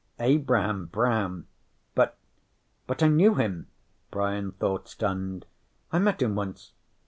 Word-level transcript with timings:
Abraham 0.19 0.87
Brown? 0.87 1.45
But 1.93 2.17
But 2.87 3.03
I 3.03 3.07
knew 3.07 3.35
him, 3.35 3.67
Brian 4.09 4.51
thought, 4.53 4.89
stunned. 4.89 5.45
_I 5.93 6.01
met 6.01 6.23
him 6.23 6.33
once. 6.33 6.71